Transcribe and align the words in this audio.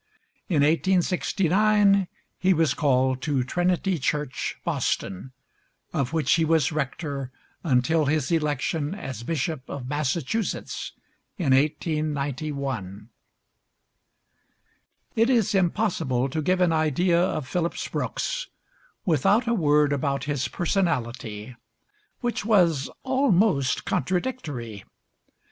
In 0.49 0.63
1869 0.63 2.07
he 2.39 2.55
was 2.55 2.73
called 2.73 3.21
to 3.21 3.43
Trinity 3.43 3.99
Church, 3.99 4.57
Boston, 4.63 5.31
of 5.93 6.11
which 6.11 6.33
he 6.33 6.43
was 6.43 6.71
rector 6.71 7.31
until 7.63 8.05
his 8.05 8.31
election 8.31 8.95
as 8.95 9.21
bishop 9.21 9.69
of 9.69 9.87
Massachusetts 9.87 10.93
in 11.37 11.53
1891. 11.53 13.09
It 15.15 15.29
is 15.29 15.53
impossible 15.53 16.29
to 16.29 16.41
give 16.41 16.61
an 16.61 16.73
idea 16.73 17.21
of 17.23 17.47
Phillips 17.47 17.87
Brooks 17.87 18.47
without 19.05 19.47
a 19.47 19.53
word 19.53 19.93
about 19.93 20.23
his 20.23 20.47
personality, 20.47 21.55
which 22.21 22.43
was 22.43 22.89
almost 23.03 23.85
contradictory. 23.85 24.83